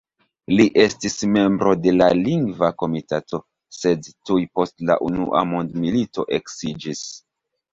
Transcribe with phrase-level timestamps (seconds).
[0.59, 3.41] Li estis membro de la Lingva Komitato,
[3.81, 7.05] sed tuj post la unua mondmilito eksiĝis.